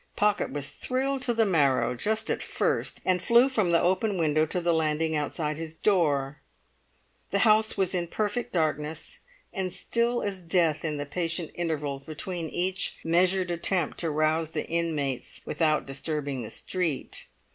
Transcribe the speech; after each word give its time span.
Pocket 0.15 0.49
was 0.51 0.71
thrilled 0.71 1.21
to 1.21 1.33
the 1.35 1.45
marrow 1.45 1.93
just 1.93 2.31
at 2.31 2.41
first, 2.41 3.01
and 3.05 3.21
flew 3.21 3.47
from 3.47 3.71
the 3.71 3.79
open 3.79 4.17
window 4.17 4.47
to 4.47 4.59
the 4.59 4.73
landing 4.73 5.15
outside 5.15 5.57
his 5.59 5.75
door. 5.75 6.39
The 7.29 7.37
house 7.45 7.77
was 7.77 7.93
in 7.93 8.07
perfect 8.07 8.51
darkness, 8.51 9.19
and 9.53 9.71
still 9.71 10.23
as 10.23 10.41
death 10.41 10.83
in 10.83 10.97
the 10.97 11.05
patient 11.05 11.51
intervals 11.53 12.03
between 12.03 12.49
each 12.49 12.97
measured 13.03 13.51
attempt 13.51 13.99
to 13.99 14.09
rouse 14.09 14.49
the 14.49 14.65
inmates 14.65 15.41
without 15.45 15.85
disturbing 15.85 16.41
the 16.41 16.49
street. 16.49 17.27